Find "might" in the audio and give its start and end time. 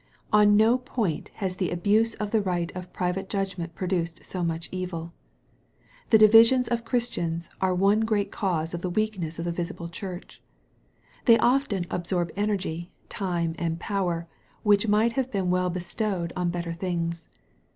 14.87-15.13